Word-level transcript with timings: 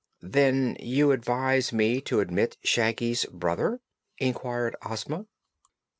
"Then 0.23 0.77
you 0.79 1.11
advise 1.11 1.71
me 1.71 2.01
to 2.05 2.21
admit 2.21 2.57
Shaggy's 2.63 3.23
brother?" 3.31 3.81
inquired 4.17 4.75
Ozma. 4.83 5.27